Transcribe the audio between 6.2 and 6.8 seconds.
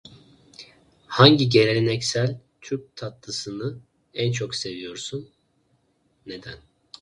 neden?